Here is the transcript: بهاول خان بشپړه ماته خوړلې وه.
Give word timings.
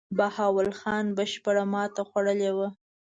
بهاول 0.17 0.69
خان 0.79 1.05
بشپړه 1.17 1.63
ماته 1.73 2.01
خوړلې 2.09 2.51
وه. 2.57 2.67